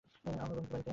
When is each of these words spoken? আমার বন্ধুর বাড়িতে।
আমার 0.25 0.55
বন্ধুর 0.55 0.71
বাড়িতে। 0.71 0.89